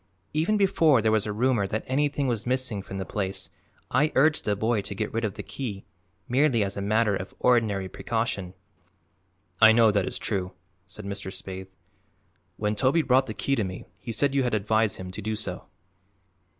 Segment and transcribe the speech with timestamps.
[0.33, 3.51] Even before there was a rumor that anything was missing from the place
[3.91, 5.85] I urged the boy to get rid of the key
[6.27, 8.55] merely as a matter of ordinary precaution."
[9.61, 10.53] "I know that is true,"
[10.87, 11.31] said Mr.
[11.31, 11.67] Spaythe.
[12.57, 15.35] "When Toby brought the key to me he said you had advised him to do
[15.35, 15.65] so."